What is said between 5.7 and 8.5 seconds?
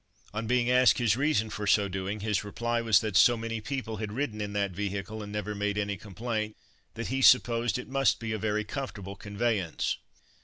any complaint, that he supposed it must be a